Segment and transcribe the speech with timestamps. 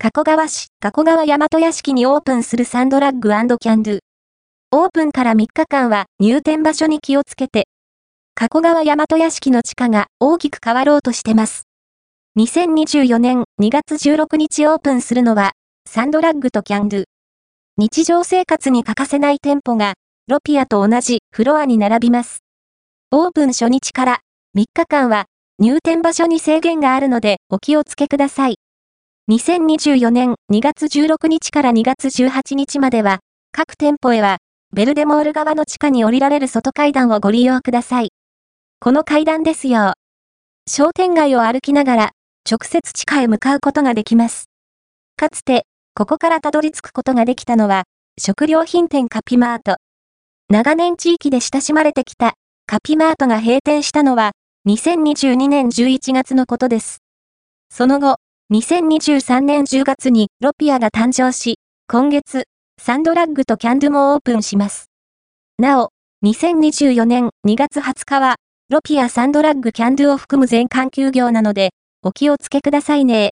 [0.00, 3.98] 加古川市、加古川大和屋敷にオープンするサンドラッグキャンドゥ。
[4.70, 7.66] オープンから3日間は入店場所に気をつけて。
[8.36, 11.64] 加古川大和屋敷の地下が大きく変わろうとしてます。
[12.38, 15.54] 2024年2月16日オープンするのは、
[15.90, 17.04] サンドラッグとキャンドゥ。
[17.76, 19.94] 日常生活に欠かせない店舗が、
[20.28, 22.44] ロピアと同じフロアに並びます。
[23.10, 24.20] オープン初日から
[24.56, 25.24] 3日間は
[25.58, 28.58] 入店場所に制限があるのでお気をつけください。
[29.30, 33.18] 2024年2月16日から2月18日までは、
[33.52, 34.38] 各店舗へは、
[34.72, 38.08] ベルデモール側の地下に降りられる外階段をご利用ください。
[38.80, 39.92] この階段ですよ。
[40.66, 42.10] 商店街を歩きながら、
[42.50, 44.46] 直接地下へ向かうことができます。
[45.18, 47.84] かつて、ここからたどり着くことができたのは、
[48.18, 49.76] 食料品店カピマート。
[50.48, 52.32] 長年地域で親しまれてきた
[52.64, 54.32] カピマートが閉店したのは、
[54.66, 57.02] 2022年11月のことです。
[57.68, 58.16] その後、
[58.50, 62.44] 2023年10月にロピアが誕生し、今月、
[62.80, 64.86] サンドラッグとキャンドゥもオープンします。
[65.58, 65.90] なお、
[66.24, 68.36] 2024年2月20日は、
[68.70, 73.26] ロピアサンドラッグキャンドゥを含む全館休業なので、お気をつけくださいね